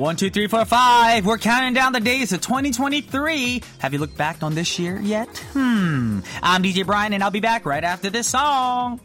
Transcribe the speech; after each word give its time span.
One, 0.00 0.16
two, 0.16 0.30
three, 0.30 0.46
four, 0.46 0.64
five. 0.64 1.26
We're 1.26 1.36
counting 1.36 1.74
down 1.74 1.92
the 1.92 2.00
days 2.00 2.32
of 2.32 2.40
2023. 2.40 3.62
Have 3.80 3.92
you 3.92 3.98
looked 3.98 4.16
back 4.16 4.42
on 4.42 4.54
this 4.54 4.78
year 4.78 4.98
yet? 4.98 5.28
Hmm. 5.52 6.20
I'm 6.42 6.62
DJ 6.62 6.86
Brian, 6.86 7.12
and 7.12 7.22
I'll 7.22 7.30
be 7.30 7.40
back 7.40 7.66
right 7.66 7.84
after 7.84 8.08
this 8.08 8.26
song. 8.26 8.98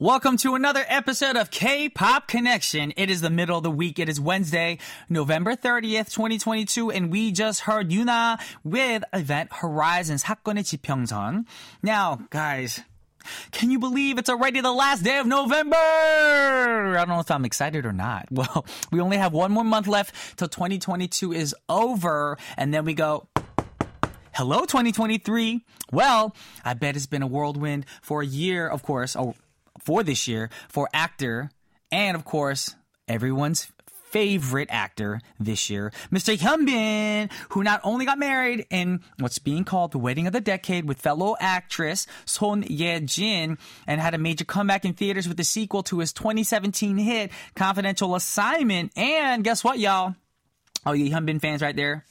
Welcome 0.00 0.36
to 0.38 0.54
another 0.54 0.84
episode 0.86 1.34
of 1.34 1.50
K 1.50 1.88
Pop 1.88 2.28
Connection. 2.28 2.92
It 2.96 3.10
is 3.10 3.20
the 3.20 3.30
middle 3.30 3.56
of 3.56 3.64
the 3.64 3.70
week. 3.72 3.98
It 3.98 4.08
is 4.08 4.20
Wednesday, 4.20 4.78
November 5.08 5.56
30th, 5.56 6.14
2022, 6.14 6.92
and 6.92 7.10
we 7.10 7.32
just 7.32 7.62
heard 7.62 7.90
Younha 7.90 8.38
with 8.62 9.02
Event 9.12 9.54
Horizons, 9.54 10.22
사건의 10.22 10.62
지평선. 10.62 11.46
Now, 11.82 12.20
guys, 12.30 12.80
can 13.50 13.72
you 13.72 13.80
believe 13.80 14.18
it's 14.18 14.30
already 14.30 14.60
the 14.60 14.70
last 14.70 15.02
day 15.02 15.18
of 15.18 15.26
November? 15.26 15.74
I 15.76 16.98
don't 16.98 17.08
know 17.08 17.18
if 17.18 17.28
I'm 17.32 17.44
excited 17.44 17.84
or 17.84 17.92
not. 17.92 18.28
Well, 18.30 18.66
we 18.92 19.00
only 19.00 19.16
have 19.16 19.32
one 19.32 19.50
more 19.50 19.64
month 19.64 19.88
left 19.88 20.14
till 20.38 20.46
2022 20.46 21.32
is 21.32 21.56
over, 21.68 22.38
and 22.56 22.72
then 22.72 22.84
we 22.84 22.94
go 22.94 23.26
hello 24.32 24.60
2023 24.60 25.64
well 25.90 26.32
i 26.64 26.72
bet 26.72 26.94
it's 26.94 27.06
been 27.06 27.22
a 27.22 27.26
whirlwind 27.26 27.84
for 28.00 28.22
a 28.22 28.26
year 28.26 28.68
of 28.68 28.84
course 28.84 29.16
oh 29.16 29.34
for 29.82 30.02
this 30.02 30.28
year 30.28 30.50
for 30.68 30.88
actor 30.92 31.50
and 31.90 32.16
of 32.16 32.24
course 32.24 32.74
everyone's 33.06 33.68
favorite 34.10 34.68
actor 34.70 35.20
this 35.38 35.68
year, 35.68 35.92
Mr. 36.10 36.36
Hyunbin, 36.36 37.30
who 37.50 37.62
not 37.62 37.80
only 37.84 38.06
got 38.06 38.18
married 38.18 38.66
in 38.70 39.00
what's 39.18 39.38
being 39.38 39.64
called 39.64 39.92
the 39.92 39.98
wedding 39.98 40.26
of 40.26 40.32
the 40.32 40.40
decade 40.40 40.86
with 40.86 41.00
fellow 41.00 41.36
actress 41.40 42.06
Son 42.24 42.64
Ye-jin 42.68 43.58
and 43.86 44.00
had 44.00 44.14
a 44.14 44.18
major 44.18 44.44
comeback 44.44 44.84
in 44.84 44.94
theaters 44.94 45.28
with 45.28 45.36
the 45.36 45.44
sequel 45.44 45.82
to 45.84 45.98
his 45.98 46.12
2017 46.12 46.96
hit 46.96 47.30
Confidential 47.54 48.14
Assignment. 48.14 48.92
And 48.96 49.44
guess 49.44 49.62
what, 49.62 49.78
y'all? 49.78 50.14
Oh, 50.86 50.92
you 50.92 51.10
Hyunbin 51.10 51.40
fans 51.40 51.60
right 51.60 51.76
there. 51.76 52.04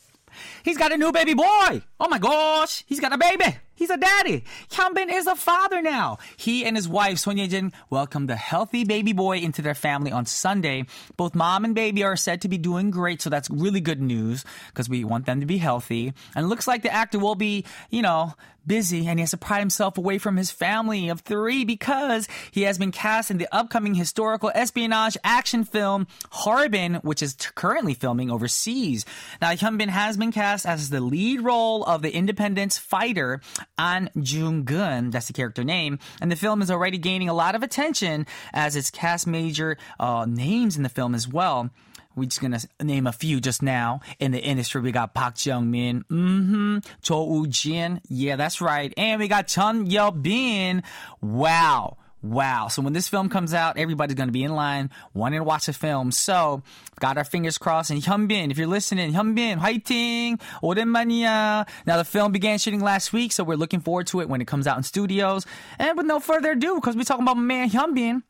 He's 0.63 0.77
got 0.77 0.91
a 0.91 0.97
new 0.97 1.11
baby 1.11 1.33
boy. 1.33 1.81
Oh 1.99 2.09
my 2.09 2.19
gosh, 2.19 2.83
he's 2.85 2.99
got 2.99 3.13
a 3.13 3.17
baby. 3.17 3.57
He's 3.77 3.91
a 3.91 3.97
daddy. 3.97 4.43
Hyunbin 4.71 5.13
is 5.13 5.27
a 5.27 5.35
father 5.35 5.81
now. 5.83 6.17
He 6.35 6.65
and 6.65 6.75
his 6.75 6.89
wife, 6.89 7.19
Son 7.19 7.37
Ye-jin, 7.37 7.71
welcomed 7.91 8.31
a 8.31 8.35
healthy 8.35 8.83
baby 8.83 9.13
boy 9.13 9.37
into 9.37 9.61
their 9.61 9.75
family 9.75 10.11
on 10.11 10.25
Sunday. 10.25 10.85
Both 11.15 11.35
mom 11.35 11.63
and 11.63 11.75
baby 11.75 12.03
are 12.03 12.15
said 12.15 12.41
to 12.41 12.49
be 12.49 12.57
doing 12.57 12.89
great, 12.89 13.21
so 13.21 13.29
that's 13.29 13.49
really 13.51 13.79
good 13.79 14.01
news 14.01 14.43
because 14.69 14.89
we 14.89 15.03
want 15.03 15.27
them 15.27 15.41
to 15.41 15.45
be 15.45 15.57
healthy. 15.57 16.11
And 16.35 16.45
it 16.45 16.47
looks 16.47 16.67
like 16.67 16.81
the 16.81 16.91
actor 16.91 17.19
will 17.19 17.35
be, 17.35 17.65
you 17.91 18.01
know, 18.01 18.33
busy 18.67 19.07
and 19.07 19.17
he 19.17 19.21
has 19.21 19.31
to 19.31 19.37
pry 19.37 19.59
himself 19.59 19.97
away 19.97 20.17
from 20.17 20.35
his 20.35 20.51
family 20.51 21.09
of 21.09 21.21
three 21.21 21.63
because 21.63 22.27
he 22.51 22.63
has 22.63 22.77
been 22.77 22.91
cast 22.91 23.31
in 23.31 23.37
the 23.37 23.47
upcoming 23.55 23.95
historical 23.95 24.51
espionage 24.53 25.17
action 25.23 25.63
film 25.63 26.05
Harbin, 26.31 26.95
which 26.95 27.23
is 27.23 27.35
t- 27.35 27.47
currently 27.55 27.93
filming 27.93 28.29
overseas. 28.29 29.05
Now, 29.41 29.51
Hyunbin 29.51 29.87
has 29.87 30.17
been 30.17 30.31
cast 30.31 30.65
as 30.65 30.89
the 30.89 30.99
lead 30.99 31.41
role 31.41 31.83
of 31.85 32.01
the 32.01 32.13
independence 32.13 32.77
fighter 32.77 33.41
Ahn 33.77 34.09
Jung-geun, 34.15 35.11
that's 35.11 35.27
the 35.27 35.33
character 35.33 35.63
name, 35.63 35.99
and 36.19 36.31
the 36.31 36.35
film 36.35 36.61
is 36.61 36.71
already 36.71 36.97
gaining 36.97 37.29
a 37.29 37.33
lot 37.33 37.55
of 37.55 37.63
attention 37.63 38.25
as 38.53 38.75
its 38.75 38.89
cast 38.89 39.27
major 39.27 39.77
uh, 39.99 40.25
names 40.27 40.77
in 40.77 40.83
the 40.83 40.89
film 40.89 41.13
as 41.13 41.27
well. 41.27 41.69
We're 42.15 42.25
just 42.25 42.41
gonna 42.41 42.59
name 42.81 43.05
a 43.05 43.11
few 43.11 43.39
just 43.39 43.61
now 43.61 43.99
in 44.17 44.31
the 44.31 44.39
industry. 44.39 44.81
We 44.81 44.91
got 44.91 45.13
Park 45.13 45.45
Jung 45.45 45.69
Min, 45.69 46.03
mm-hmm, 46.09 46.79
Cho 47.03 47.23
Woo 47.25 47.45
Jin, 47.45 48.01
yeah, 48.09 48.35
that's 48.35 48.59
right, 48.59 48.91
and 48.97 49.19
we 49.19 49.27
got 49.27 49.47
Jeon 49.47 49.91
Yeo-been. 49.91 50.81
Wow. 51.21 51.97
Wow. 52.22 52.68
So 52.68 52.82
when 52.82 52.92
this 52.92 53.08
film 53.08 53.28
comes 53.28 53.52
out, 53.52 53.76
everybody's 53.76 54.14
going 54.14 54.28
to 54.28 54.32
be 54.32 54.44
in 54.44 54.54
line 54.54 54.90
wanting 55.12 55.40
to 55.40 55.44
watch 55.44 55.66
the 55.66 55.72
film. 55.72 56.12
So 56.12 56.62
got 57.00 57.18
our 57.18 57.24
fingers 57.24 57.58
crossed. 57.58 57.90
And 57.90 58.00
Hyunbin, 58.00 58.52
if 58.52 58.58
you're 58.58 58.68
listening, 58.68 59.12
Hyunbin, 59.12 59.58
화이팅! 59.58 60.38
오랜만이야. 60.62 61.66
Now 61.84 61.96
the 61.96 62.04
film 62.04 62.30
began 62.30 62.58
shooting 62.58 62.80
last 62.80 63.12
week, 63.12 63.32
so 63.32 63.42
we're 63.42 63.56
looking 63.56 63.80
forward 63.80 64.06
to 64.08 64.20
it 64.20 64.28
when 64.28 64.40
it 64.40 64.46
comes 64.46 64.68
out 64.68 64.76
in 64.76 64.84
studios. 64.84 65.46
And 65.80 65.96
with 65.96 66.06
no 66.06 66.20
further 66.20 66.52
ado, 66.52 66.76
because 66.76 66.94
we're 66.94 67.02
talking 67.02 67.24
about 67.24 67.36
my 67.36 67.42
man 67.42 67.70
Hyunbin, 67.70 68.22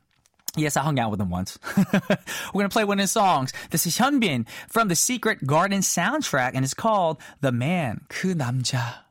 Yes, 0.55 0.77
I 0.77 0.81
hung 0.81 0.99
out 0.99 1.09
with 1.09 1.19
him 1.19 1.31
once. 1.31 1.57
We're 1.77 2.13
going 2.53 2.69
to 2.69 2.73
play 2.73 2.83
one 2.83 2.99
of 2.99 3.03
his 3.03 3.11
songs. 3.11 3.53
This 3.71 3.87
is 3.87 3.97
Hyunbin 3.97 4.45
from 4.69 4.87
the 4.87 4.95
Secret 4.95 5.47
Garden 5.47 5.79
soundtrack, 5.79 6.51
and 6.53 6.63
it's 6.63 6.75
called 6.75 7.17
The 7.41 7.51
Man, 7.51 8.01
그 8.07 8.35
남자. 8.35 9.03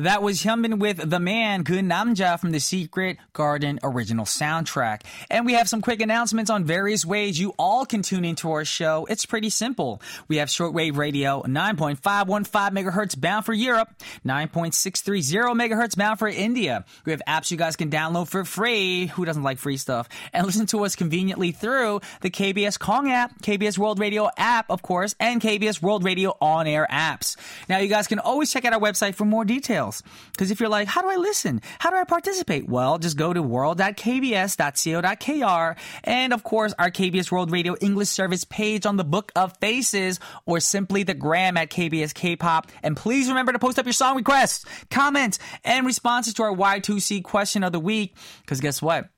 That 0.00 0.22
was 0.22 0.42
Hyunbin 0.42 0.78
with 0.78 1.10
The 1.10 1.20
Man, 1.20 1.62
Gunnamja 1.62 1.90
Namja 2.10 2.40
from 2.40 2.52
the 2.52 2.60
Secret 2.60 3.18
Garden 3.34 3.78
original 3.82 4.24
soundtrack. 4.24 5.02
And 5.28 5.44
we 5.44 5.52
have 5.52 5.68
some 5.68 5.82
quick 5.82 6.00
announcements 6.00 6.50
on 6.50 6.64
various 6.64 7.04
ways 7.04 7.38
you 7.38 7.52
all 7.58 7.84
can 7.84 8.00
tune 8.00 8.24
into 8.24 8.50
our 8.50 8.64
show. 8.64 9.06
It's 9.10 9.26
pretty 9.26 9.50
simple. 9.50 10.00
We 10.26 10.36
have 10.36 10.48
shortwave 10.48 10.96
radio 10.96 11.42
9.515 11.42 12.50
megahertz 12.70 13.20
bound 13.20 13.44
for 13.44 13.52
Europe, 13.52 13.90
9.630 14.24 15.54
megahertz 15.54 15.96
bound 15.98 16.18
for 16.18 16.28
India. 16.28 16.86
We 17.04 17.12
have 17.12 17.20
apps 17.28 17.50
you 17.50 17.58
guys 17.58 17.76
can 17.76 17.90
download 17.90 18.28
for 18.28 18.46
free. 18.46 19.06
Who 19.06 19.26
doesn't 19.26 19.42
like 19.42 19.58
free 19.58 19.76
stuff? 19.76 20.08
And 20.32 20.46
listen 20.46 20.64
to 20.68 20.84
us 20.86 20.96
conveniently 20.96 21.52
through 21.52 22.00
the 22.22 22.30
KBS 22.30 22.78
Kong 22.78 23.10
app, 23.10 23.42
KBS 23.42 23.76
World 23.76 23.98
Radio 23.98 24.30
app, 24.38 24.70
of 24.70 24.80
course, 24.80 25.14
and 25.20 25.42
KBS 25.42 25.82
World 25.82 26.04
Radio 26.04 26.36
on 26.40 26.66
air 26.66 26.86
apps. 26.90 27.36
Now, 27.68 27.78
you 27.78 27.88
guys 27.88 28.06
can 28.06 28.18
always 28.18 28.50
check 28.50 28.64
out 28.64 28.72
our 28.72 28.80
website 28.80 29.14
for 29.14 29.26
more 29.26 29.44
details. 29.44 29.89
Because 30.32 30.50
if 30.50 30.60
you're 30.60 30.68
like, 30.68 30.88
how 30.88 31.02
do 31.02 31.08
I 31.08 31.16
listen? 31.16 31.60
How 31.78 31.90
do 31.90 31.96
I 31.96 32.04
participate? 32.04 32.68
Well, 32.68 32.98
just 32.98 33.16
go 33.16 33.32
to 33.32 33.42
world.kbs.co.kr 33.42 35.76
and 36.04 36.32
of 36.32 36.42
course 36.42 36.74
our 36.78 36.90
KBS 36.90 37.30
World 37.30 37.50
Radio 37.50 37.76
English 37.80 38.08
service 38.08 38.44
page 38.44 38.86
on 38.86 38.96
the 38.96 39.04
Book 39.04 39.32
of 39.36 39.56
Faces 39.58 40.20
or 40.46 40.60
simply 40.60 41.02
the 41.02 41.14
gram 41.14 41.56
at 41.56 41.70
KBS 41.70 42.14
K-pop. 42.14 42.70
And 42.82 42.96
please 42.96 43.28
remember 43.28 43.52
to 43.52 43.58
post 43.58 43.78
up 43.78 43.86
your 43.86 43.92
song 43.92 44.16
requests, 44.16 44.64
comments, 44.90 45.38
and 45.64 45.86
responses 45.86 46.34
to 46.34 46.42
our 46.42 46.54
Y2C 46.54 47.24
question 47.24 47.64
of 47.64 47.72
the 47.72 47.80
week. 47.80 48.16
Because 48.42 48.60
guess 48.60 48.82
what? 48.82 49.08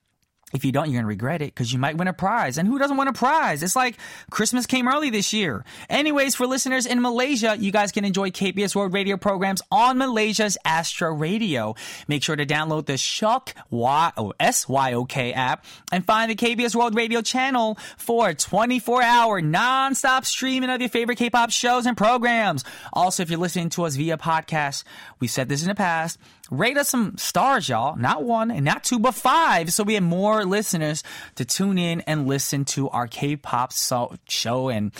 If 0.53 0.63
you 0.63 0.71
don't, 0.71 0.85
you're 0.85 0.93
going 0.93 1.03
to 1.03 1.07
regret 1.07 1.41
it 1.41 1.53
because 1.53 1.73
you 1.73 1.79
might 1.79 1.97
win 1.97 2.07
a 2.07 2.13
prize. 2.13 2.57
And 2.57 2.67
who 2.67 2.77
doesn't 2.77 2.95
want 2.95 3.09
a 3.09 3.13
prize? 3.13 3.63
It's 3.63 3.75
like 3.75 3.97
Christmas 4.29 4.65
came 4.65 4.87
early 4.87 5.09
this 5.09 5.33
year. 5.33 5.65
Anyways, 5.89 6.35
for 6.35 6.45
listeners 6.45 6.85
in 6.85 7.01
Malaysia, 7.01 7.57
you 7.59 7.71
guys 7.71 7.91
can 7.91 8.05
enjoy 8.05 8.29
KBS 8.29 8.75
World 8.75 8.93
Radio 8.93 9.17
programs 9.17 9.61
on 9.71 9.97
Malaysia's 9.97 10.57
Astro 10.63 11.13
Radio. 11.13 11.75
Make 12.07 12.23
sure 12.23 12.35
to 12.35 12.45
download 12.45 12.85
the 12.85 12.97
Shock 12.97 13.55
Y- 13.71 14.11
oh, 14.15 14.33
SYOK 14.39 15.33
app 15.35 15.65
and 15.91 16.05
find 16.05 16.29
the 16.29 16.35
KBS 16.35 16.75
World 16.75 16.95
Radio 16.95 17.21
channel 17.21 17.77
for 17.97 18.29
a 18.29 18.35
24 18.35 19.01
hour 19.01 19.41
non-stop 19.41 20.25
streaming 20.25 20.69
of 20.69 20.79
your 20.79 20.89
favorite 20.89 21.17
K-pop 21.17 21.49
shows 21.49 21.85
and 21.85 21.97
programs. 21.97 22.63
Also, 22.91 23.23
if 23.23 23.29
you're 23.29 23.39
listening 23.39 23.69
to 23.69 23.83
us 23.85 23.95
via 23.95 24.17
podcast, 24.17 24.83
we've 25.19 25.31
said 25.31 25.49
this 25.49 25.63
in 25.63 25.67
the 25.69 25.75
past, 25.75 26.19
rate 26.57 26.77
us 26.77 26.89
some 26.89 27.17
stars, 27.17 27.67
y'all. 27.67 27.95
Not 27.95 28.23
one 28.23 28.51
and 28.51 28.63
not 28.65 28.83
two, 28.83 28.99
but 28.99 29.15
five. 29.15 29.73
So 29.73 29.83
we 29.83 29.95
have 29.95 30.03
more 30.03 30.45
listeners 30.45 31.03
to 31.35 31.45
tune 31.45 31.77
in 31.77 32.01
and 32.01 32.27
listen 32.27 32.65
to 32.65 32.89
our 32.89 33.07
K-pop 33.07 33.73
so- 33.73 34.15
show 34.27 34.69
and 34.69 34.91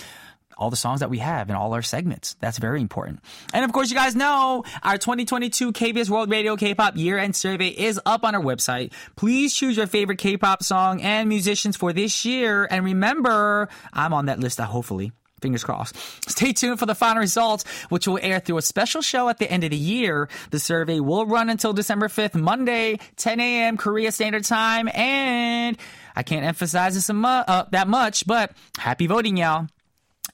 all 0.57 0.69
the 0.69 0.75
songs 0.75 0.99
that 0.99 1.09
we 1.09 1.17
have 1.17 1.49
in 1.49 1.55
all 1.55 1.73
our 1.73 1.81
segments. 1.81 2.35
That's 2.39 2.57
very 2.57 2.79
important. 2.79 3.19
And 3.53 3.65
of 3.65 3.73
course, 3.73 3.89
you 3.89 3.95
guys 3.95 4.15
know 4.15 4.63
our 4.83 4.97
2022 4.97 5.73
KBS 5.73 6.09
World 6.09 6.29
Radio 6.29 6.55
K-pop 6.55 6.95
year-end 6.95 7.35
survey 7.35 7.69
is 7.69 7.99
up 8.05 8.23
on 8.23 8.35
our 8.35 8.41
website. 8.41 8.93
Please 9.15 9.53
choose 9.53 9.77
your 9.77 9.87
favorite 9.87 10.19
K-pop 10.19 10.63
song 10.63 11.01
and 11.01 11.27
musicians 11.27 11.75
for 11.75 11.91
this 11.91 12.23
year. 12.25 12.67
And 12.69 12.85
remember, 12.85 13.67
I'm 13.91 14.13
on 14.13 14.27
that 14.27 14.39
list, 14.39 14.59
hopefully. 14.59 15.11
Fingers 15.43 15.63
crossed. 15.63 15.95
Stay 16.27 16.53
tuned 16.53 16.79
for 16.79 16.85
the 16.85 16.95
final 16.95 17.19
results, 17.19 17.65
which 17.89 18.07
will 18.07 18.17
air 18.21 18.39
through 18.39 18.57
a 18.57 18.61
special 18.61 19.01
show 19.01 19.29
at 19.29 19.37
the 19.37 19.51
end 19.51 19.63
of 19.63 19.71
the 19.71 19.77
year. 19.77 20.29
The 20.51 20.59
survey 20.59 20.99
will 20.99 21.25
run 21.25 21.49
until 21.49 21.73
December 21.73 22.07
5th, 22.07 22.33
Monday, 22.33 22.97
10 23.17 23.39
a.m. 23.39 23.77
Korea 23.77 24.11
Standard 24.11 24.45
Time. 24.45 24.89
And 24.93 25.77
I 26.15 26.23
can't 26.23 26.45
emphasize 26.45 26.95
this 26.95 27.09
uh, 27.09 27.65
that 27.71 27.87
much, 27.87 28.25
but 28.25 28.53
happy 28.77 29.05
voting, 29.05 29.37
y'all. 29.37 29.67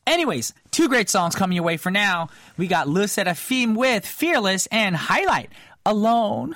Anyways, 0.05 0.53
two 0.71 0.87
great 0.87 1.09
songs 1.09 1.35
coming 1.35 1.55
your 1.55 1.65
way 1.65 1.77
for 1.77 1.91
now. 1.91 2.29
We 2.57 2.67
got 2.67 2.87
LE 2.87 3.01
SSERAFIM 3.01 3.75
with 3.75 4.05
Fearless 4.05 4.67
and 4.67 4.95
Highlight 4.95 5.49
Alone. 5.85 6.55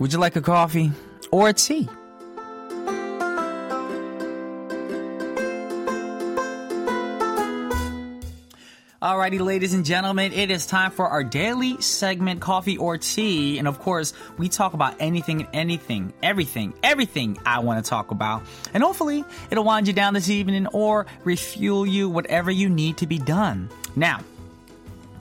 Would 0.00 0.14
you 0.14 0.18
like 0.18 0.34
a 0.34 0.40
coffee 0.40 0.92
or 1.30 1.50
a 1.50 1.52
tea? 1.52 1.86
Alrighty, 9.02 9.40
ladies 9.40 9.74
and 9.74 9.84
gentlemen, 9.84 10.32
it 10.32 10.50
is 10.50 10.64
time 10.64 10.90
for 10.90 11.06
our 11.06 11.22
daily 11.22 11.80
segment, 11.82 12.40
Coffee 12.40 12.78
or 12.78 12.96
Tea. 12.96 13.58
And 13.58 13.68
of 13.68 13.78
course, 13.80 14.14
we 14.38 14.48
talk 14.48 14.72
about 14.72 14.94
anything 15.00 15.42
and 15.42 15.50
anything, 15.54 16.14
everything, 16.22 16.72
everything 16.82 17.36
I 17.44 17.58
want 17.58 17.84
to 17.84 17.88
talk 17.88 18.10
about. 18.10 18.42
And 18.72 18.82
hopefully, 18.82 19.22
it'll 19.50 19.64
wind 19.64 19.86
you 19.86 19.92
down 19.92 20.14
this 20.14 20.30
evening 20.30 20.66
or 20.68 21.04
refuel 21.24 21.86
you, 21.86 22.08
whatever 22.08 22.50
you 22.50 22.70
need 22.70 22.96
to 22.98 23.06
be 23.06 23.18
done. 23.18 23.68
Now, 23.96 24.20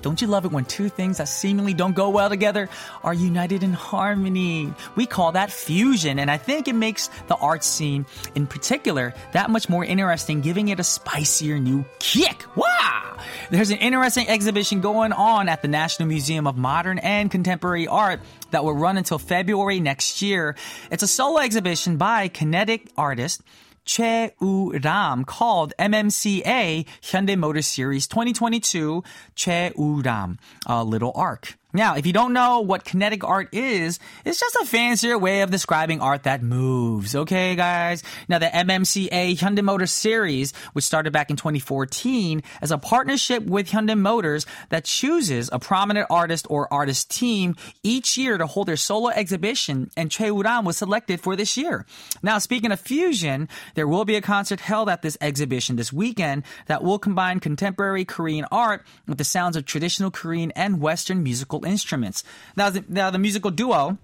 don't 0.01 0.21
you 0.21 0.27
love 0.27 0.45
it 0.45 0.51
when 0.51 0.65
two 0.65 0.89
things 0.89 1.17
that 1.17 1.27
seemingly 1.27 1.73
don't 1.73 1.93
go 1.93 2.09
well 2.09 2.29
together 2.29 2.69
are 3.03 3.13
united 3.13 3.63
in 3.63 3.73
harmony? 3.73 4.73
We 4.95 5.05
call 5.05 5.33
that 5.33 5.51
fusion, 5.51 6.19
and 6.19 6.31
I 6.31 6.37
think 6.37 6.67
it 6.67 6.75
makes 6.75 7.09
the 7.27 7.35
art 7.35 7.63
scene 7.63 8.05
in 8.35 8.47
particular 8.47 9.13
that 9.33 9.49
much 9.49 9.69
more 9.69 9.83
interesting, 9.83 10.41
giving 10.41 10.69
it 10.69 10.79
a 10.79 10.83
spicier 10.83 11.59
new 11.59 11.85
kick. 11.99 12.45
Wow! 12.55 13.17
There's 13.49 13.71
an 13.71 13.77
interesting 13.77 14.27
exhibition 14.27 14.81
going 14.81 15.11
on 15.11 15.49
at 15.49 15.61
the 15.61 15.67
National 15.67 16.07
Museum 16.07 16.47
of 16.47 16.55
Modern 16.57 16.99
and 16.99 17.29
Contemporary 17.29 17.87
Art 17.87 18.21
that 18.51 18.63
will 18.63 18.73
run 18.73 18.97
until 18.97 19.19
February 19.19 19.79
next 19.79 20.21
year. 20.21 20.55
It's 20.91 21.03
a 21.03 21.07
solo 21.07 21.39
exhibition 21.39 21.97
by 21.97 22.27
kinetic 22.27 22.91
artist 22.97 23.41
Choi 23.89 24.31
Woo-ram 24.39 25.25
called 25.25 25.73
MMCA 25.79 26.85
Hyundai 27.01 27.35
Motor 27.35 27.63
Series 27.63 28.05
2022 28.05 29.03
Choi 29.33 29.71
Woo-ram, 29.75 30.37
a 30.67 30.83
little 30.83 31.11
Ark. 31.15 31.58
Now, 31.71 31.97
if 31.97 32.07
you 32.07 32.13
don't 32.13 32.33
know 32.33 32.61
what 32.61 32.83
kinetic 32.83 33.23
art 33.23 33.53
is, 33.53 33.99
it's 34.25 34.39
just 34.39 34.55
a 34.55 34.65
fancier 34.65 35.19
way 35.19 35.41
of 35.41 35.51
describing 35.51 36.01
art 36.01 36.23
that 36.23 36.41
moves, 36.41 37.15
okay, 37.15 37.55
guys? 37.55 38.01
Now, 38.27 38.39
the 38.39 38.47
MMCA 38.47 39.37
Hyundai 39.37 39.63
Motor 39.63 39.85
Series, 39.85 40.51
which 40.73 40.83
started 40.83 41.13
back 41.13 41.29
in 41.29 41.35
2014 41.35 42.41
as 42.63 42.71
a 42.71 42.79
partnership 42.79 43.43
with 43.43 43.69
Hyundai 43.69 43.95
Motors 43.95 44.47
that 44.69 44.85
chooses 44.85 45.47
a 45.53 45.59
prominent 45.59 46.07
artist 46.09 46.47
or 46.49 46.73
artist 46.73 47.11
team 47.11 47.55
each 47.83 48.17
year 48.17 48.39
to 48.39 48.47
hold 48.47 48.67
their 48.67 48.75
solo 48.75 49.09
exhibition, 49.09 49.91
and 49.95 50.09
Choi 50.09 50.33
Woo-ram 50.33 50.65
was 50.65 50.77
selected 50.77 51.21
for 51.21 51.35
this 51.35 51.55
year. 51.55 51.85
Now, 52.23 52.39
speaking 52.39 52.71
of 52.71 52.79
fusion, 52.79 53.47
there 53.75 53.87
will 53.87 54.05
be 54.05 54.15
a 54.15 54.21
concert 54.21 54.59
held 54.59 54.89
at 54.89 55.03
this 55.03 55.19
exhibition 55.21 55.75
this 55.75 55.93
weekend 55.93 56.45
that 56.65 56.83
will 56.83 56.97
combine 56.97 57.39
contemporary 57.39 58.05
Korean 58.05 58.47
art 58.51 58.83
with 59.07 59.19
the 59.19 59.23
sounds 59.23 59.55
of 59.55 59.65
traditional 59.65 60.09
Korean 60.09 60.49
and 60.55 60.81
Western 60.81 61.21
musical 61.21 61.58
instruments. 61.65 62.23
Now, 62.55 62.69
the, 62.69 62.83
now 62.87 63.09
the 63.09 63.19
musical 63.19 63.51
duo 63.51 63.97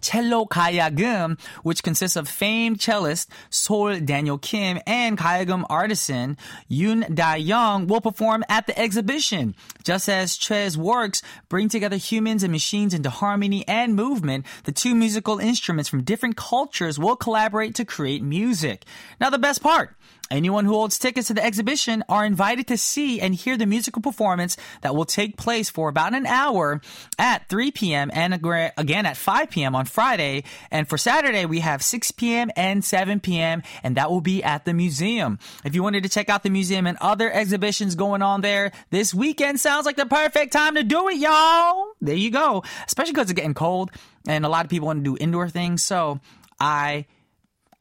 Cello 0.00 0.46
Gum, 0.46 1.38
which 1.62 1.82
consists 1.82 2.16
of 2.16 2.28
famed 2.28 2.80
cellist 2.80 3.28
Sol 3.50 3.98
Daniel 4.00 4.38
Kim 4.38 4.78
and 4.86 5.16
Gum 5.16 5.66
artisan 5.70 6.36
Yoon 6.70 7.14
Da 7.14 7.34
Young, 7.34 7.86
will 7.86 8.00
perform 8.00 8.44
at 8.48 8.66
the 8.66 8.78
exhibition. 8.78 9.54
Just 9.82 10.08
as 10.08 10.36
Che's 10.36 10.76
works 10.76 11.22
bring 11.48 11.68
together 11.68 11.96
humans 11.96 12.42
and 12.42 12.52
machines 12.52 12.94
into 12.94 13.10
harmony 13.10 13.66
and 13.68 13.94
movement, 13.94 14.46
the 14.64 14.72
two 14.72 14.94
musical 14.94 15.38
instruments 15.38 15.88
from 15.88 16.02
different 16.02 16.36
cultures 16.36 16.98
will 16.98 17.16
collaborate 17.16 17.74
to 17.76 17.84
create 17.84 18.22
music. 18.22 18.84
Now, 19.20 19.30
the 19.30 19.38
best 19.38 19.62
part. 19.62 19.96
Anyone 20.30 20.64
who 20.64 20.72
holds 20.72 20.98
tickets 20.98 21.28
to 21.28 21.34
the 21.34 21.44
exhibition 21.44 22.02
are 22.08 22.24
invited 22.24 22.66
to 22.68 22.78
see 22.78 23.20
and 23.20 23.34
hear 23.34 23.56
the 23.56 23.66
musical 23.66 24.00
performance 24.00 24.56
that 24.80 24.94
will 24.94 25.04
take 25.04 25.36
place 25.36 25.70
for 25.70 25.88
about 25.88 26.14
an 26.14 26.26
hour 26.26 26.80
at 27.18 27.48
3 27.48 27.70
p.m. 27.72 28.10
and 28.12 28.34
again 28.34 29.06
at 29.06 29.16
5 29.16 29.50
p.m. 29.50 29.74
on 29.74 29.84
Friday. 29.84 30.44
And 30.70 30.88
for 30.88 30.96
Saturday, 30.96 31.44
we 31.44 31.60
have 31.60 31.82
6 31.82 32.10
p.m. 32.12 32.50
and 32.56 32.84
7 32.84 33.20
p.m. 33.20 33.62
and 33.82 33.96
that 33.96 34.10
will 34.10 34.20
be 34.20 34.42
at 34.42 34.64
the 34.64 34.74
museum. 34.74 35.38
If 35.64 35.74
you 35.74 35.82
wanted 35.82 36.02
to 36.04 36.08
check 36.08 36.28
out 36.28 36.42
the 36.42 36.50
museum 36.50 36.86
and 36.86 36.98
other 37.00 37.30
exhibitions 37.30 37.94
going 37.94 38.22
on 38.22 38.40
there, 38.40 38.72
this 38.90 39.12
weekend 39.14 39.60
sounds 39.60 39.86
like 39.86 39.96
the 39.96 40.06
perfect 40.06 40.52
time 40.52 40.74
to 40.76 40.82
do 40.82 41.08
it, 41.08 41.16
y'all. 41.16 41.88
There 42.00 42.14
you 42.14 42.30
go. 42.30 42.64
Especially 42.86 43.12
because 43.12 43.30
it's 43.30 43.36
getting 43.36 43.54
cold 43.54 43.90
and 44.26 44.44
a 44.46 44.48
lot 44.48 44.64
of 44.64 44.70
people 44.70 44.86
want 44.86 45.04
to 45.04 45.16
do 45.16 45.16
indoor 45.20 45.48
things. 45.48 45.82
So 45.82 46.20
I 46.58 47.06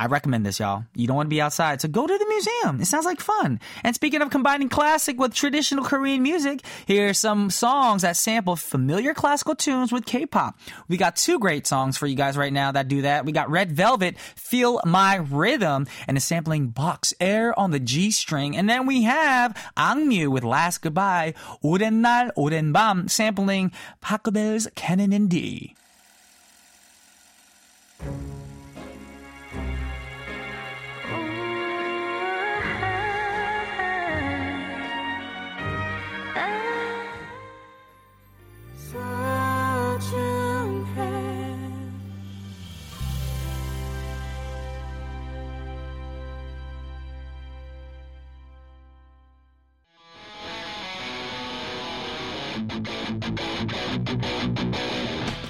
I 0.04 0.08
recommend 0.08 0.46
this, 0.46 0.60
y'all. 0.60 0.84
You 0.96 1.08
don't 1.08 1.16
want 1.16 1.28
to 1.28 1.34
be 1.34 1.40
outside, 1.40 1.80
so 1.80 1.88
go 1.88 2.06
to 2.06 2.18
the 2.18 2.26
museum. 2.28 2.82
It 2.82 2.88
sounds 2.88 3.06
like 3.06 3.22
fun. 3.22 3.62
And 3.86 3.96
speaking 3.96 4.22
of 4.22 4.32
combining 4.32 4.68
classic 4.68 5.18
with 5.18 5.34
traditional 5.34 5.86
Korean 5.86 6.22
music, 6.22 6.60
here 6.86 7.08
are 7.08 7.14
some 7.14 7.50
songs 7.50 8.02
that 8.02 8.18
sample 8.18 8.58
familiar 8.58 9.14
classical 9.14 9.56
tunes 9.56 9.94
with 9.94 10.06
K 10.06 10.26
pop. 10.26 10.60
We 10.90 10.98
got 10.98 11.16
two 11.16 11.40
great 11.40 11.66
songs 11.66 11.96
for 11.96 12.06
you 12.06 12.18
guys 12.18 12.36
right 12.36 12.52
now 12.52 12.74
that 12.74 12.90
do 12.90 13.04
that. 13.04 13.24
We 13.24 13.32
got 13.32 13.50
Red 13.50 13.72
Velvet, 13.72 14.20
Feel 14.20 14.82
My 14.84 15.16
Rhythm, 15.16 15.88
and 16.06 16.18
a 16.18 16.20
sampling 16.20 16.68
Bach's 16.68 17.14
Air 17.22 17.58
on 17.58 17.72
the 17.72 17.80
G 17.80 18.12
string. 18.12 18.58
And 18.58 18.70
then 18.70 18.86
we 18.86 19.04
have 19.04 19.56
AKMU 19.78 20.28
with 20.28 20.44
Last 20.44 20.82
Goodbye, 20.82 21.34
오랜 21.64 22.02
날, 22.02 22.30
오랜 22.36 22.74
밤, 22.74 23.08
sampling 23.08 23.72
Pachelbel's 24.02 24.68
Canon 24.76 25.14
in 25.14 25.30
D. 25.30 25.78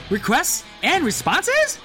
Requests 0.10 0.64
and 0.84 1.04
responses? 1.04 1.80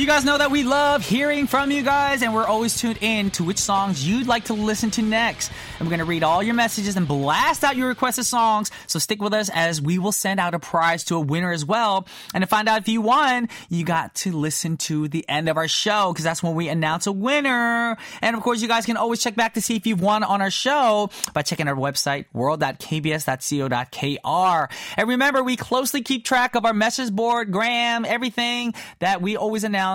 You 0.00 0.06
guys 0.06 0.24
know 0.24 0.38
that 0.38 0.50
we 0.50 0.62
love 0.62 1.06
hearing 1.06 1.46
from 1.46 1.70
you 1.70 1.82
guys, 1.82 2.22
and 2.22 2.34
we're 2.34 2.46
always 2.46 2.74
tuned 2.74 2.96
in 3.02 3.30
to 3.32 3.44
which 3.44 3.58
songs 3.58 4.08
you'd 4.08 4.26
like 4.26 4.44
to 4.44 4.54
listen 4.54 4.90
to 4.92 5.02
next. 5.02 5.52
And 5.78 5.86
we're 5.86 5.90
going 5.90 5.98
to 5.98 6.06
read 6.06 6.22
all 6.22 6.42
your 6.42 6.54
messages 6.54 6.96
and 6.96 7.06
blast 7.06 7.64
out 7.64 7.76
your 7.76 7.88
requested 7.88 8.24
songs. 8.24 8.70
So 8.86 8.98
stick 8.98 9.20
with 9.20 9.34
us 9.34 9.50
as 9.50 9.82
we 9.82 9.98
will 9.98 10.12
send 10.12 10.40
out 10.40 10.54
a 10.54 10.58
prize 10.58 11.04
to 11.04 11.16
a 11.16 11.20
winner 11.20 11.52
as 11.52 11.66
well. 11.66 12.08
And 12.32 12.40
to 12.40 12.46
find 12.46 12.66
out 12.66 12.80
if 12.80 12.88
you 12.88 13.02
won, 13.02 13.50
you 13.68 13.84
got 13.84 14.14
to 14.14 14.32
listen 14.32 14.78
to 14.78 15.06
the 15.06 15.22
end 15.28 15.50
of 15.50 15.58
our 15.58 15.68
show 15.68 16.14
because 16.14 16.24
that's 16.24 16.42
when 16.42 16.54
we 16.54 16.70
announce 16.70 17.06
a 17.06 17.12
winner. 17.12 17.98
And 18.22 18.34
of 18.34 18.42
course, 18.42 18.62
you 18.62 18.68
guys 18.68 18.86
can 18.86 18.96
always 18.96 19.22
check 19.22 19.36
back 19.36 19.52
to 19.52 19.60
see 19.60 19.76
if 19.76 19.86
you've 19.86 20.00
won 20.00 20.22
on 20.22 20.40
our 20.40 20.50
show 20.50 21.10
by 21.34 21.42
checking 21.42 21.68
our 21.68 21.76
website, 21.76 22.24
world.kbs.co.kr. 22.32 24.74
And 24.96 25.08
remember, 25.10 25.42
we 25.42 25.56
closely 25.56 26.00
keep 26.00 26.24
track 26.24 26.54
of 26.54 26.64
our 26.64 26.72
message 26.72 27.12
board, 27.12 27.52
gram, 27.52 28.06
everything 28.06 28.72
that 29.00 29.20
we 29.20 29.36
always 29.36 29.62
announce 29.62 29.89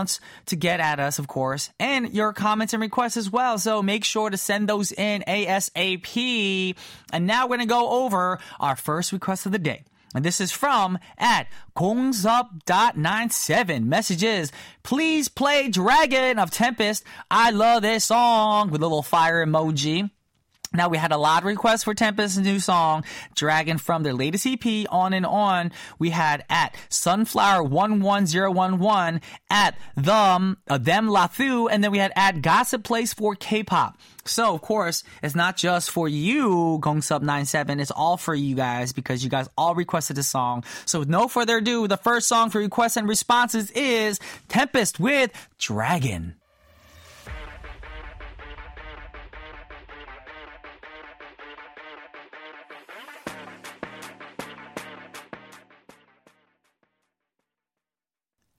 to 0.48 0.56
get 0.56 0.80
at 0.80 1.00
us, 1.00 1.20
of 1.20 1.28
course, 1.28 1.70
and 1.80 2.14
your 2.14 2.34
comments 2.34 2.74
and 2.74 2.82
requests 2.82 3.18
as 3.18 3.30
well. 3.30 3.58
So 3.58 3.82
make 3.82 4.04
sure 4.04 4.30
to 4.30 4.38
send 4.38 4.70
those 4.70 4.92
in 4.92 5.24
ASAP. 5.28 6.76
And 7.12 7.28
now 7.28 7.46
we're 7.46 7.58
going 7.58 7.68
to 7.68 7.74
go 7.74 8.04
over 8.04 8.40
our 8.60 8.76
first 8.76 9.12
request 9.12 9.46
of 9.46 9.52
the 9.52 9.60
day. 9.60 9.84
And 10.14 10.24
this 10.24 10.40
is 10.40 10.54
from 10.54 10.98
at 11.18 11.48
kongsup.97. 11.76 13.84
Messages, 13.84 14.54
please 14.82 15.28
play 15.28 15.68
Dragon 15.68 16.40
of 16.40 16.52
Tempest. 16.52 17.04
I 17.30 17.52
love 17.52 17.82
this 17.82 18.06
song 18.06 18.72
with 18.72 18.82
a 18.82 18.86
little 18.86 19.04
fire 19.04 19.46
emoji. 19.46 20.10
Now 20.76 20.90
we 20.90 20.98
had 20.98 21.12
a 21.12 21.18
lot 21.18 21.44
of 21.44 21.48
requests 21.48 21.84
for 21.84 21.94
Tempest's 21.94 22.38
new 22.38 22.60
song, 22.60 23.04
Dragon 23.36 23.78
from 23.78 24.04
their 24.04 24.14
latest 24.14 24.46
EP, 24.46 24.66
On 24.90 25.14
and 25.14 25.26
On. 25.26 25.72
We 26.00 26.12
had 26.12 26.46
at 26.50 26.76
Sunflower11011, 26.90 29.22
at 29.50 29.76
them, 29.96 30.58
uh, 30.68 30.78
them 30.78 31.08
Lathu, 31.08 31.70
and 31.72 31.82
then 31.84 31.92
we 31.92 31.98
had 31.98 32.12
at 32.16 32.42
Gossip 32.42 32.84
Place 32.84 33.14
for 33.14 33.36
K-pop. 33.36 33.98
So 34.26 34.54
of 34.56 34.62
course, 34.62 35.04
it's 35.22 35.36
not 35.36 35.56
just 35.56 35.92
for 35.92 36.10
you, 36.10 36.80
Gongsub97, 36.82 37.80
it's 37.80 37.92
all 37.92 38.18
for 38.18 38.34
you 38.34 38.56
guys 38.56 38.92
because 38.92 39.24
you 39.24 39.30
guys 39.30 39.48
all 39.58 39.76
requested 39.76 40.18
a 40.18 40.24
song. 40.24 40.64
So 40.86 41.00
with 41.00 41.10
no 41.10 41.28
further 41.28 41.58
ado, 41.58 41.88
the 41.88 41.98
first 41.98 42.28
song 42.28 42.50
for 42.50 42.60
requests 42.60 42.98
and 42.98 43.08
responses 43.08 43.70
is 43.72 44.20
Tempest 44.48 45.00
with 45.00 45.32
Dragon. 45.60 46.36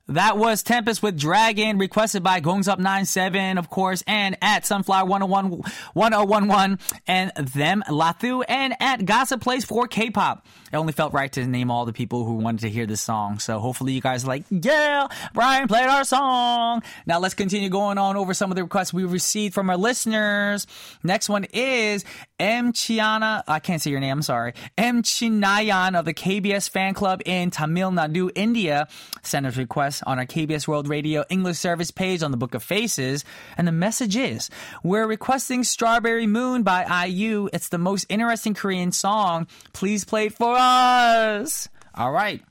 That 0.08 0.38
was 0.38 0.62
Tempest 0.62 1.02
with 1.02 1.18
Dragon, 1.18 1.78
requested 1.78 2.22
by 2.22 2.40
Gongsup97, 2.40 3.58
of 3.58 3.68
course, 3.68 4.04
and 4.06 4.36
at 4.40 4.64
Sunflower 4.64 5.04
101, 5.06 5.62
1011, 5.94 6.78
and 7.08 7.32
them 7.34 7.82
Lathu, 7.88 8.44
and 8.48 8.74
at 8.78 9.04
Gossip 9.04 9.40
Place 9.40 9.64
for 9.64 9.88
K-pop. 9.88 10.46
It 10.72 10.76
only 10.76 10.92
felt 10.92 11.12
right 11.12 11.32
to 11.32 11.44
name 11.44 11.72
all 11.72 11.86
the 11.86 11.92
people 11.92 12.24
who 12.24 12.34
wanted 12.34 12.60
to 12.60 12.70
hear 12.70 12.86
this 12.86 13.00
song. 13.00 13.40
So 13.40 13.58
hopefully 13.58 13.94
you 13.94 14.00
guys 14.00 14.24
like, 14.24 14.44
yeah, 14.50 15.08
Brian 15.34 15.66
played 15.66 15.88
our 15.88 16.04
song. 16.04 16.82
Now 17.06 17.18
let's 17.18 17.34
continue 17.34 17.68
going 17.68 17.98
on 17.98 18.16
over 18.16 18.32
some 18.32 18.52
of 18.52 18.56
the 18.56 18.62
requests 18.62 18.92
we 18.92 19.04
received 19.04 19.54
from 19.54 19.70
our 19.70 19.76
listeners. 19.76 20.68
Next 21.02 21.28
one 21.28 21.44
is 21.52 22.04
M. 22.38 22.72
Chiana, 22.72 23.42
I 23.48 23.58
can't 23.58 23.82
say 23.82 23.90
your 23.90 24.00
name, 24.00 24.12
I'm 24.12 24.22
sorry. 24.22 24.54
M. 24.78 25.02
Chinayan 25.02 25.98
of 25.98 26.04
the 26.04 26.14
KBS 26.14 26.70
fan 26.70 26.94
club 26.94 27.22
in 27.24 27.50
Tamil 27.50 27.90
Nadu, 27.90 28.30
India, 28.34 28.86
sent 29.22 29.46
us 29.46 29.56
request 29.56 29.95
on 30.04 30.18
our 30.18 30.26
KBS 30.26 30.66
World 30.66 30.88
Radio 30.88 31.24
English 31.28 31.58
service 31.58 31.90
page 31.90 32.22
on 32.22 32.30
the 32.30 32.36
Book 32.36 32.54
of 32.54 32.62
Faces. 32.62 33.24
And 33.56 33.66
the 33.66 33.72
message 33.72 34.16
is, 34.16 34.50
we're 34.82 35.06
requesting 35.06 35.64
Strawberry 35.64 36.26
Moon 36.26 36.62
by 36.62 37.06
IU. 37.06 37.48
It's 37.52 37.68
the 37.68 37.78
most 37.78 38.06
interesting 38.08 38.54
Korean 38.54 38.92
song. 38.92 39.46
Please 39.72 40.04
play 40.04 40.26
it 40.26 40.34
for 40.34 40.54
us. 40.56 41.68
All 41.94 42.12
right. 42.12 42.42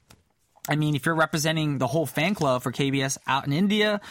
I 0.67 0.75
mean, 0.75 0.95
if 0.95 1.05
you're 1.05 1.15
representing 1.15 1.77
the 1.77 1.87
whole 1.87 2.07
fan 2.07 2.33
club 2.33 2.63
for 2.63 2.71
KBS 2.71 3.17
out 3.27 3.45
in 3.45 3.53
India, 3.53 4.01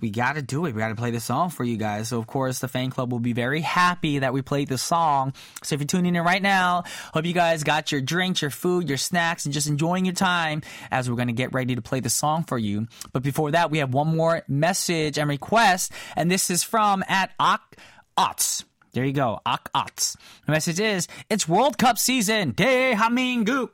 we 0.00 0.10
got 0.10 0.34
to 0.34 0.42
do 0.42 0.64
it. 0.66 0.74
We 0.74 0.80
got 0.80 0.88
to 0.88 0.94
play 0.94 1.10
the 1.10 1.20
song 1.20 1.50
for 1.50 1.64
you 1.64 1.76
guys. 1.76 2.08
So, 2.08 2.18
of 2.18 2.26
course, 2.26 2.60
the 2.60 2.68
fan 2.68 2.90
club 2.90 3.10
will 3.10 3.18
be 3.18 3.32
very 3.32 3.60
happy 3.60 4.20
that 4.20 4.32
we 4.32 4.42
played 4.42 4.68
the 4.68 4.78
song. 4.78 5.32
So, 5.62 5.74
if 5.74 5.80
you're 5.80 5.86
tuning 5.86 6.14
in 6.14 6.22
right 6.22 6.42
now, 6.42 6.84
hope 7.12 7.24
you 7.24 7.32
guys 7.32 7.64
got 7.64 7.90
your 7.90 8.00
drinks, 8.00 8.40
your 8.42 8.50
food, 8.50 8.88
your 8.88 8.98
snacks, 8.98 9.44
and 9.44 9.52
just 9.52 9.66
enjoying 9.66 10.04
your 10.04 10.14
time 10.14 10.62
as 10.90 11.10
we're 11.10 11.16
going 11.16 11.28
to 11.28 11.34
get 11.34 11.52
ready 11.52 11.74
to 11.74 11.82
play 11.82 12.00
the 12.00 12.10
song 12.10 12.44
for 12.44 12.58
you. 12.58 12.86
But 13.12 13.22
before 13.22 13.50
that, 13.50 13.70
we 13.70 13.78
have 13.78 13.92
one 13.92 14.16
more 14.16 14.42
message 14.46 15.18
and 15.18 15.28
request, 15.28 15.92
and 16.14 16.30
this 16.30 16.50
is 16.50 16.62
from 16.62 17.04
at 17.08 17.32
Ak 17.40 17.76
Ots. 18.16 18.64
There 18.92 19.04
you 19.04 19.12
go, 19.12 19.40
Ak 19.44 19.70
Ots. 19.74 20.16
The 20.46 20.52
message 20.52 20.80
is, 20.80 21.08
it's 21.28 21.48
World 21.48 21.76
Cup 21.76 21.98
season. 21.98 22.52
대한민국. 22.52 23.70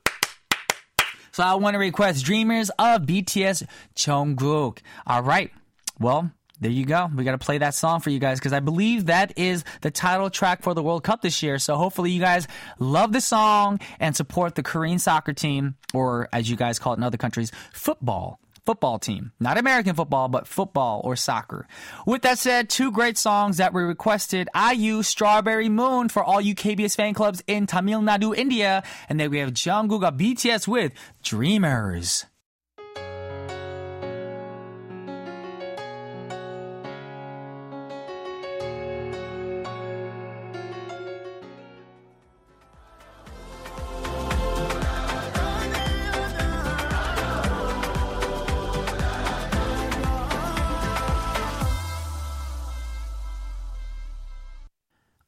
So 1.33 1.43
I 1.43 1.55
want 1.55 1.75
to 1.75 1.79
request 1.79 2.25
Dreamers 2.25 2.71
of 2.79 3.03
BTS 3.03 3.67
Jungkook. 3.97 4.79
All 5.07 5.23
right. 5.23 5.51
well, 6.00 6.32
there 6.62 6.72
you 6.72 6.86
go. 6.86 7.10
We 7.16 7.24
got 7.24 7.32
to 7.32 7.38
play 7.38 7.58
that 7.60 7.74
song 7.74 8.02
for 8.02 8.10
you 8.10 8.20
guys 8.20 8.40
because 8.40 8.54
I 8.54 8.60
believe 8.60 9.06
that 9.06 9.38
is 9.38 9.64
the 9.82 9.92
title 9.92 10.30
track 10.30 10.62
for 10.62 10.74
the 10.74 10.84
World 10.84 11.04
Cup 11.04 11.22
this 11.22 11.42
year. 11.42 11.58
So 11.58 11.76
hopefully 11.76 12.12
you 12.12 12.20
guys 12.20 12.48
love 12.80 13.14
the 13.14 13.22
song 13.22 13.80
and 14.00 14.16
support 14.16 14.56
the 14.56 14.64
Korean 14.64 15.00
soccer 15.00 15.34
team, 15.34 15.76
or 15.94 16.28
as 16.34 16.50
you 16.50 16.58
guys 16.58 16.78
call 16.78 16.94
it 16.94 16.98
in 16.98 17.04
other 17.04 17.18
countries, 17.18 17.52
football. 17.72 18.40
Football 18.66 19.00
team. 19.00 19.32
Not 19.40 19.58
American 19.58 19.96
football, 19.96 20.28
but 20.28 20.46
football 20.46 21.02
or 21.04 21.16
soccer. 21.16 21.66
With 22.06 22.22
that 22.22 22.38
said, 22.38 22.70
two 22.70 22.92
great 22.92 23.18
songs 23.18 23.58
that 23.58 23.74
were 23.74 23.88
requested. 23.88 24.48
IU 24.54 25.02
Strawberry 25.02 25.70
Moon 25.70 26.08
for 26.10 26.24
all 26.24 26.40
you 26.40 26.54
KBS 26.54 26.96
fan 26.96 27.16
clubs 27.16 27.42
in 27.48 27.66
Tamil 27.66 28.02
Nadu, 28.02 28.38
India. 28.38 28.84
And 29.08 29.20
then 29.20 29.32
we 29.32 29.40
have 29.40 29.54
Jungkook 29.54 30.04
of 30.04 30.16
BTS 30.16 30.68
with 30.68 30.94
Dreamers. 31.24 32.26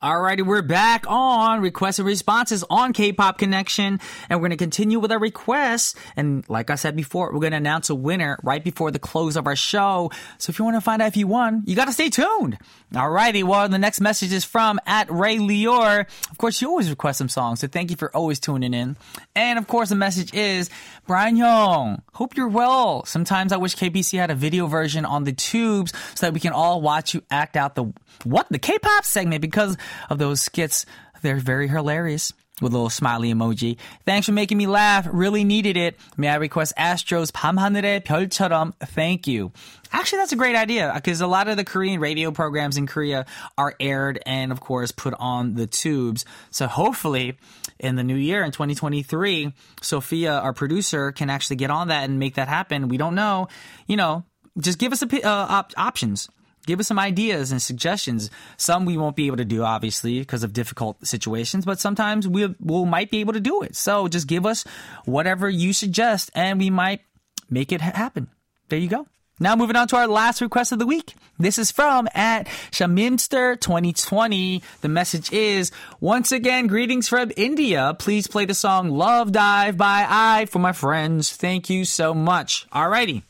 Alrighty, 0.03 0.43
we're 0.43 0.63
back 0.63 1.05
on 1.07 1.61
requests 1.61 1.99
and 1.99 2.07
responses 2.07 2.63
on 2.71 2.91
K-Pop 2.91 3.37
Connection, 3.37 3.99
and 4.29 4.39
we're 4.39 4.47
going 4.47 4.57
to 4.57 4.57
continue 4.57 4.99
with 4.99 5.11
our 5.11 5.19
requests. 5.19 5.93
And 6.15 6.43
like 6.49 6.71
I 6.71 6.75
said 6.75 6.95
before, 6.95 7.31
we're 7.31 7.39
going 7.39 7.51
to 7.51 7.57
announce 7.57 7.91
a 7.91 7.93
winner 7.93 8.39
right 8.41 8.63
before 8.63 8.89
the 8.89 8.97
close 8.97 9.35
of 9.35 9.45
our 9.45 9.55
show. 9.55 10.09
So 10.39 10.49
if 10.49 10.57
you 10.57 10.65
want 10.65 10.75
to 10.75 10.81
find 10.81 11.03
out 11.03 11.09
if 11.09 11.17
you 11.17 11.27
won, 11.27 11.61
you 11.67 11.75
got 11.75 11.85
to 11.85 11.93
stay 11.93 12.09
tuned. 12.09 12.57
Alrighty, 12.91 13.43
well, 13.43 13.69
the 13.69 13.77
next 13.77 14.01
message 14.01 14.33
is 14.33 14.43
from 14.43 14.79
at 14.87 15.11
Ray 15.11 15.37
Lior. 15.37 16.07
Of 16.31 16.37
course, 16.39 16.59
you 16.63 16.69
always 16.69 16.89
request 16.89 17.19
some 17.19 17.29
songs, 17.29 17.59
so 17.59 17.67
thank 17.67 17.91
you 17.91 17.95
for 17.95 18.09
always 18.15 18.39
tuning 18.39 18.73
in. 18.73 18.97
And 19.35 19.59
of 19.59 19.67
course, 19.67 19.89
the 19.89 19.95
message 19.95 20.33
is 20.33 20.71
Brian 21.05 21.37
Young. 21.37 22.01
Hope 22.13 22.35
you're 22.35 22.47
well. 22.47 23.05
Sometimes 23.05 23.53
I 23.53 23.57
wish 23.57 23.75
KBS 23.75 24.17
had 24.17 24.31
a 24.31 24.35
video 24.35 24.65
version 24.65 25.05
on 25.05 25.25
the 25.25 25.33
tubes 25.33 25.93
so 26.15 26.25
that 26.25 26.33
we 26.33 26.39
can 26.39 26.53
all 26.53 26.81
watch 26.81 27.13
you 27.13 27.21
act 27.29 27.55
out 27.55 27.75
the 27.75 27.93
what 28.23 28.47
the 28.49 28.59
K-pop 28.59 29.05
segment 29.05 29.41
because 29.41 29.77
of 30.10 30.18
those 30.18 30.40
skits. 30.40 30.86
They're 31.22 31.36
very 31.36 31.66
hilarious 31.68 32.32
with 32.60 32.72
a 32.72 32.76
little 32.76 32.90
smiley 32.90 33.32
emoji. 33.32 33.76
Thanks 34.04 34.26
for 34.26 34.32
making 34.32 34.56
me 34.56 34.66
laugh. 34.66 35.06
Really 35.10 35.44
needed 35.44 35.76
it. 35.76 35.96
May 36.16 36.28
I 36.28 36.36
request 36.36 36.72
Astro's 36.76 37.30
밤하늘의 37.30 38.04
별처럼? 38.04 38.72
Thank 38.80 39.26
you. 39.26 39.52
Actually, 39.92 40.20
that's 40.20 40.32
a 40.32 40.36
great 40.36 40.56
idea 40.56 40.90
because 40.94 41.20
a 41.20 41.26
lot 41.26 41.48
of 41.48 41.56
the 41.56 41.64
Korean 41.64 42.00
radio 42.00 42.30
programs 42.30 42.76
in 42.76 42.86
Korea 42.86 43.26
are 43.58 43.74
aired 43.78 44.22
and, 44.24 44.52
of 44.52 44.60
course, 44.60 44.90
put 44.90 45.14
on 45.18 45.54
the 45.54 45.66
tubes. 45.66 46.24
So 46.50 46.66
hopefully, 46.66 47.36
in 47.78 47.96
the 47.96 48.04
new 48.04 48.16
year 48.16 48.42
in 48.42 48.52
2023, 48.52 49.52
Sophia, 49.82 50.32
our 50.32 50.54
producer, 50.54 51.12
can 51.12 51.28
actually 51.28 51.56
get 51.56 51.70
on 51.70 51.88
that 51.88 52.08
and 52.08 52.18
make 52.18 52.36
that 52.36 52.48
happen. 52.48 52.88
We 52.88 52.96
don't 52.96 53.14
know. 53.14 53.48
You 53.86 53.96
know, 53.96 54.24
just 54.58 54.78
give 54.78 54.92
us 54.92 55.02
a, 55.02 55.26
uh, 55.26 55.28
op- 55.30 55.72
options 55.76 56.28
give 56.71 56.79
us 56.79 56.87
some 56.87 56.99
ideas 56.99 57.51
and 57.51 57.61
suggestions. 57.61 58.29
Some 58.55 58.85
we 58.85 58.95
won't 58.95 59.17
be 59.17 59.27
able 59.27 59.37
to 59.37 59.45
do, 59.45 59.61
obviously, 59.63 60.19
because 60.19 60.41
of 60.41 60.53
difficult 60.53 61.05
situations, 61.05 61.65
but 61.65 61.81
sometimes 61.81 62.29
we 62.29 62.55
will 62.61 62.85
might 62.85 63.11
be 63.11 63.19
able 63.19 63.33
to 63.33 63.41
do 63.41 63.61
it. 63.61 63.75
So 63.75 64.07
just 64.07 64.25
give 64.25 64.45
us 64.45 64.63
whatever 65.03 65.49
you 65.49 65.73
suggest, 65.73 66.31
and 66.33 66.59
we 66.59 66.69
might 66.69 67.01
make 67.49 67.73
it 67.73 67.81
happen. 67.81 68.29
There 68.69 68.79
you 68.79 68.87
go. 68.87 69.05
Now 69.37 69.57
moving 69.57 69.75
on 69.75 69.89
to 69.89 69.97
our 69.97 70.07
last 70.07 70.39
request 70.39 70.71
of 70.71 70.79
the 70.79 70.85
week. 70.85 71.13
This 71.37 71.57
is 71.57 71.71
from 71.71 72.07
at 72.13 72.45
Shamimster 72.71 73.59
2020. 73.59 74.63
The 74.79 74.87
message 74.87 75.33
is, 75.33 75.71
once 75.99 76.31
again, 76.31 76.67
greetings 76.67 77.09
from 77.09 77.33
India. 77.35 77.97
Please 77.99 78.27
play 78.27 78.45
the 78.45 78.53
song 78.53 78.91
Love 78.91 79.33
Dive 79.33 79.75
by 79.75 80.05
Ive 80.07 80.49
for 80.49 80.59
my 80.59 80.71
friends. 80.71 81.35
Thank 81.35 81.69
you 81.69 81.83
so 81.83 82.13
much. 82.13 82.65
Alrighty. 82.69 83.23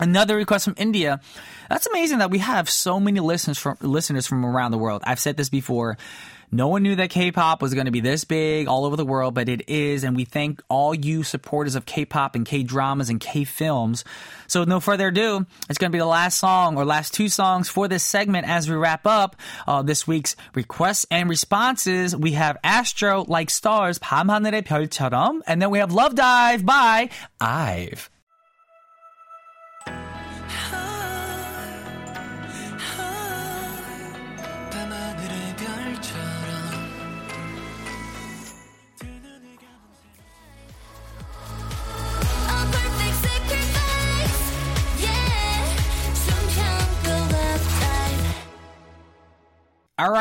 Another 0.00 0.36
request 0.36 0.66
from 0.66 0.74
India. 0.76 1.20
That's 1.70 1.86
amazing 1.86 2.18
that 2.18 2.30
we 2.30 2.38
have 2.40 2.68
so 2.68 3.00
many 3.00 3.20
listeners 3.20 3.58
from 3.58 3.78
listeners 3.80 4.26
from 4.26 4.44
around 4.44 4.72
the 4.72 4.78
world. 4.78 5.02
I've 5.04 5.20
said 5.20 5.36
this 5.36 5.48
before. 5.48 5.96
No 6.52 6.68
one 6.68 6.84
knew 6.84 6.94
that 6.94 7.10
K-pop 7.10 7.60
was 7.60 7.74
going 7.74 7.86
to 7.86 7.90
be 7.90 8.00
this 8.00 8.24
big 8.24 8.68
all 8.68 8.84
over 8.84 8.94
the 8.94 9.04
world, 9.04 9.34
but 9.34 9.48
it 9.48 9.68
is, 9.68 10.04
and 10.04 10.14
we 10.14 10.24
thank 10.24 10.62
all 10.68 10.94
you 10.94 11.24
supporters 11.24 11.74
of 11.74 11.86
K-pop 11.86 12.36
and 12.36 12.46
K-dramas 12.46 13.10
and 13.10 13.18
K-films. 13.18 14.04
So, 14.46 14.60
with 14.60 14.68
no 14.68 14.78
further 14.78 15.08
ado, 15.08 15.44
it's 15.68 15.78
going 15.78 15.90
to 15.90 15.96
be 15.96 15.98
the 15.98 16.06
last 16.06 16.38
song 16.38 16.76
or 16.76 16.84
last 16.84 17.12
two 17.14 17.28
songs 17.28 17.68
for 17.68 17.88
this 17.88 18.04
segment 18.04 18.46
as 18.48 18.70
we 18.70 18.76
wrap 18.76 19.06
up 19.06 19.34
uh, 19.66 19.82
this 19.82 20.06
week's 20.06 20.36
requests 20.54 21.04
and 21.10 21.28
responses. 21.28 22.14
We 22.14 22.32
have 22.32 22.58
Astro 22.62 23.24
like 23.26 23.50
stars, 23.50 23.98
밤하늘의 23.98 24.62
별처럼, 24.62 25.40
and 25.48 25.60
then 25.60 25.70
we 25.70 25.80
have 25.80 25.90
Love 25.90 26.14
Dive 26.14 26.64
by 26.64 27.10
Ive. 27.40 28.08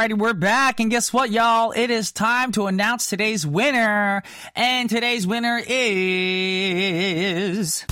Alrighty, 0.01 0.17
we're 0.17 0.33
back, 0.33 0.81
and 0.81 0.91
guess 0.91 1.13
what, 1.13 1.31
y'all? 1.31 1.73
It 1.73 1.91
is 1.91 2.11
time 2.11 2.53
to 2.53 2.69
announce 2.69 3.11
today's 3.11 3.47
winner, 3.47 4.23
and 4.57 4.89
today's 4.89 5.27
winner 5.27 5.61
is. 5.67 7.85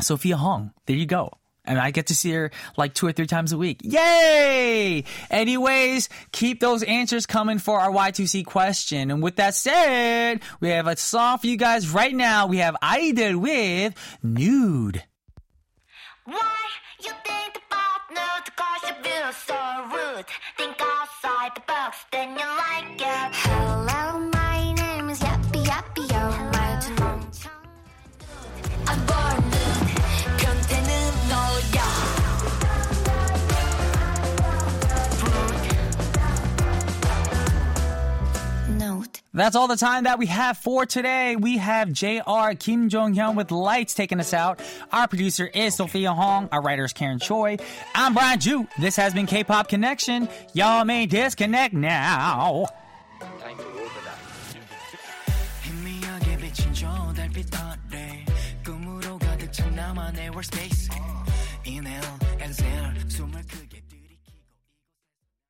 Sophia 0.00 0.36
Hong. 0.36 0.72
There 0.86 0.96
you 0.96 1.06
go. 1.06 1.30
And 1.66 1.78
I 1.78 1.92
get 1.92 2.08
to 2.08 2.14
see 2.14 2.30
her 2.32 2.50
like 2.76 2.92
two 2.92 3.06
or 3.06 3.12
three 3.12 3.26
times 3.26 3.52
a 3.52 3.56
week. 3.56 3.80
Yay! 3.82 5.04
Anyways, 5.30 6.10
keep 6.30 6.60
those 6.60 6.82
answers 6.82 7.24
coming 7.24 7.58
for 7.58 7.80
our 7.80 7.90
Y2C 7.90 8.44
question. 8.44 9.10
And 9.10 9.22
with 9.22 9.36
that 9.36 9.54
said, 9.54 10.42
we 10.60 10.68
have 10.68 10.86
a 10.86 10.96
song 10.96 11.38
for 11.38 11.46
you 11.46 11.56
guys 11.56 11.88
right 11.88 12.14
now. 12.14 12.48
We 12.48 12.58
have 12.58 12.76
Idol 12.82 13.38
with 13.38 13.94
Nxde. 14.22 15.00
Why 16.26 16.52
so 19.46 19.58
rude. 19.92 20.26
Think 20.56 20.76
outside 20.80 21.52
the 21.54 21.62
box 21.66 22.04
then 22.12 22.30
you 22.38 22.46
like 22.46 23.00
it. 23.00 23.34
Hello 23.44 23.93
That's 39.34 39.56
all 39.56 39.66
the 39.66 39.76
time 39.76 40.04
that 40.04 40.20
we 40.20 40.26
have 40.26 40.56
for 40.56 40.86
today. 40.86 41.34
We 41.34 41.58
have 41.58 41.92
JR 41.92 42.52
Kim 42.56 42.88
Jong 42.88 43.16
Hyun 43.16 43.34
with 43.34 43.50
Lights 43.50 43.92
taking 43.92 44.20
us 44.20 44.32
out. 44.32 44.60
Our 44.92 45.08
producer 45.08 45.46
is 45.46 45.74
Sophia 45.74 46.12
Hong. 46.12 46.48
Our 46.52 46.62
writer 46.62 46.84
is 46.84 46.92
Karen 46.92 47.18
Choi. 47.18 47.56
I'm 47.96 48.14
Brian 48.14 48.38
Joo. 48.38 48.68
This 48.78 48.94
has 48.94 49.12
been 49.12 49.26
K-Pop 49.26 49.66
Connection. 49.68 50.28
Y'all 50.52 50.84
may 50.84 51.06
disconnect 51.06 51.74
now. 51.74 52.66